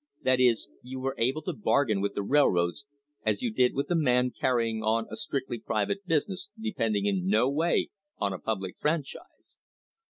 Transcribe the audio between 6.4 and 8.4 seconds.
depending in no way on a